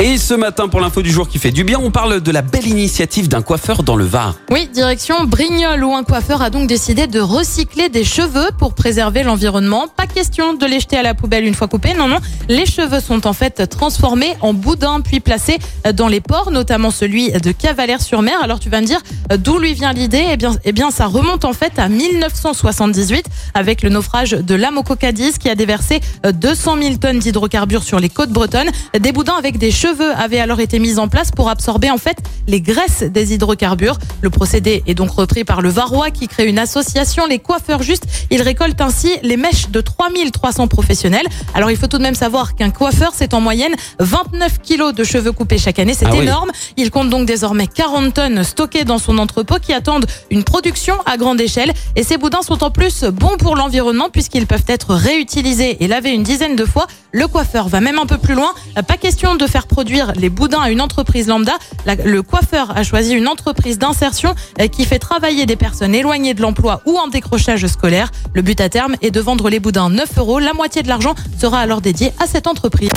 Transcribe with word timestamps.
Et 0.00 0.18
ce 0.18 0.34
matin, 0.34 0.66
pour 0.66 0.80
l'info 0.80 1.02
du 1.02 1.10
jour 1.10 1.28
qui 1.28 1.38
fait 1.38 1.52
du 1.52 1.62
bien, 1.62 1.78
on 1.80 1.92
parle 1.92 2.20
de 2.20 2.32
la 2.32 2.42
belle 2.42 2.66
initiative 2.66 3.28
d'un 3.28 3.42
coiffeur 3.42 3.84
dans 3.84 3.94
le 3.94 4.04
Var. 4.04 4.34
Oui, 4.50 4.68
direction 4.72 5.24
Brignoles 5.24 5.84
où 5.84 5.94
un 5.94 6.02
coiffeur 6.02 6.42
a 6.42 6.50
donc 6.50 6.66
décidé 6.66 7.06
de 7.06 7.20
recycler 7.20 7.88
des 7.88 8.02
cheveux 8.02 8.48
pour 8.58 8.74
préserver 8.74 9.22
l'environnement. 9.22 9.86
Pas 9.96 10.06
question 10.06 10.54
de 10.54 10.66
les 10.66 10.80
jeter 10.80 10.96
à 10.96 11.02
la 11.02 11.14
poubelle 11.14 11.46
une 11.46 11.54
fois 11.54 11.68
coupés, 11.68 11.94
non, 11.94 12.08
non. 12.08 12.18
Les 12.48 12.66
cheveux 12.66 12.98
sont 12.98 13.24
en 13.28 13.32
fait 13.32 13.68
transformés 13.68 14.34
en 14.40 14.52
boudins 14.52 15.00
puis 15.00 15.20
placés 15.20 15.58
dans 15.94 16.08
les 16.08 16.20
ports, 16.20 16.50
notamment 16.50 16.90
celui 16.90 17.30
de 17.30 17.52
Cavalère-sur-Mer. 17.52 18.34
Alors 18.42 18.58
tu 18.58 18.70
vas 18.70 18.80
me 18.80 18.86
dire 18.86 19.00
d'où 19.38 19.58
lui 19.58 19.74
vient 19.74 19.92
l'idée? 19.92 20.24
Eh 20.32 20.36
bien, 20.36 20.56
eh 20.64 20.72
bien, 20.72 20.90
ça 20.90 21.06
remonte 21.06 21.44
en 21.44 21.52
fait 21.52 21.78
à 21.78 21.88
1978 21.88 23.26
avec 23.54 23.82
le 23.82 23.90
naufrage 23.90 24.32
de 24.32 24.54
l'Amoco 24.56 24.96
Cadiz 24.96 25.38
qui 25.38 25.48
a 25.48 25.54
déversé 25.54 26.00
200 26.24 26.82
000 26.82 26.96
tonnes 26.96 27.20
d'hydrocarbures 27.20 27.84
sur 27.84 28.00
les 28.00 28.08
côtes 28.08 28.30
bretonnes. 28.30 28.70
Des 28.98 29.12
boudins 29.12 29.36
avec 29.38 29.56
des 29.56 29.70
cheveux 29.70 29.83
avaient 29.88 30.38
alors 30.38 30.60
été 30.60 30.78
mis 30.78 30.98
en 30.98 31.08
place 31.08 31.30
pour 31.30 31.48
absorber 31.50 31.90
en 31.90 31.98
fait 31.98 32.16
les 32.46 32.60
graisses 32.60 33.02
des 33.02 33.34
hydrocarbures. 33.34 33.98
Le 34.22 34.30
procédé 34.30 34.82
est 34.86 34.94
donc 34.94 35.10
repris 35.10 35.44
par 35.44 35.60
le 35.60 35.68
Varrois 35.68 36.10
qui 36.10 36.28
crée 36.28 36.46
une 36.46 36.58
association, 36.58 37.26
les 37.26 37.38
coiffeurs 37.38 37.82
justes. 37.82 38.04
Ils 38.30 38.42
récoltent 38.42 38.80
ainsi 38.80 39.10
les 39.22 39.36
mèches 39.36 39.68
de 39.70 39.80
3300 39.80 40.68
professionnels. 40.68 41.26
Alors 41.54 41.70
il 41.70 41.76
faut 41.76 41.86
tout 41.86 41.98
de 41.98 42.02
même 42.02 42.14
savoir 42.14 42.54
qu'un 42.54 42.70
coiffeur, 42.70 43.12
c'est 43.14 43.34
en 43.34 43.40
moyenne 43.40 43.74
29 43.98 44.60
kilos 44.62 44.94
de 44.94 45.04
cheveux 45.04 45.32
coupés 45.32 45.58
chaque 45.58 45.78
année. 45.78 45.94
C'est 45.94 46.06
Ah 46.06 46.12
oui. 46.12 46.22
énorme. 46.22 46.50
Il 46.76 46.90
compte 46.90 47.10
donc 47.10 47.26
désormais 47.26 47.66
40 47.66 48.14
tonnes 48.14 48.44
stockées 48.44 48.84
dans 48.84 48.98
son 48.98 49.18
entrepôt 49.18 49.56
qui 49.60 49.72
attendent 49.72 50.06
une 50.30 50.44
production 50.44 50.94
à 51.06 51.16
grande 51.16 51.40
échelle. 51.40 51.72
Et 51.96 52.02
ces 52.02 52.16
boudins 52.16 52.42
sont 52.42 52.64
en 52.64 52.70
plus 52.70 53.04
bons 53.04 53.36
pour 53.38 53.56
l'environnement 53.56 54.08
puisqu'ils 54.10 54.46
peuvent 54.46 54.64
être 54.68 54.94
réutilisés 54.94 55.82
et 55.82 55.88
lavés 55.88 56.10
une 56.10 56.22
dizaine 56.22 56.56
de 56.56 56.64
fois. 56.64 56.86
Le 57.12 57.28
coiffeur 57.28 57.68
va 57.68 57.80
même 57.80 57.98
un 57.98 58.06
peu 58.06 58.18
plus 58.18 58.34
loin. 58.34 58.52
Pas 58.88 58.96
question 58.96 59.36
de 59.36 59.46
faire 59.46 59.66
produire 59.74 60.12
les 60.14 60.28
boudins 60.28 60.60
à 60.60 60.70
une 60.70 60.80
entreprise 60.80 61.26
lambda. 61.26 61.54
La- 61.84 61.96
le 61.96 62.22
coiffeur 62.22 62.76
a 62.76 62.84
choisi 62.84 63.12
une 63.14 63.26
entreprise 63.26 63.76
d'insertion 63.76 64.36
euh, 64.60 64.68
qui 64.68 64.84
fait 64.84 65.00
travailler 65.00 65.46
des 65.46 65.56
personnes 65.56 65.96
éloignées 65.96 66.32
de 66.32 66.42
l'emploi 66.42 66.80
ou 66.86 66.96
en 66.96 67.08
décrochage 67.08 67.66
scolaire. 67.66 68.12
Le 68.34 68.42
but 68.42 68.60
à 68.60 68.68
terme 68.68 68.94
est 69.02 69.10
de 69.10 69.20
vendre 69.20 69.50
les 69.50 69.58
boudins 69.58 69.90
9 69.90 70.08
euros. 70.18 70.38
La 70.38 70.52
moitié 70.52 70.84
de 70.84 70.88
l'argent 70.88 71.16
sera 71.40 71.58
alors 71.58 71.80
dédié 71.80 72.12
à 72.20 72.28
cette 72.28 72.46
entreprise. 72.46 72.90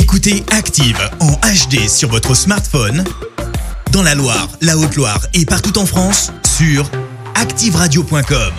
Écoutez 0.00 0.44
Active 0.50 0.98
en 1.20 1.32
HD 1.32 1.86
sur 1.90 2.08
votre 2.08 2.34
smartphone, 2.34 3.04
dans 3.92 4.02
la 4.02 4.14
Loire, 4.14 4.48
la 4.62 4.78
Haute-Loire 4.78 5.20
et 5.34 5.44
partout 5.44 5.76
en 5.78 5.84
France, 5.84 6.32
sur 6.56 6.90
activeradio.com. 7.34 8.52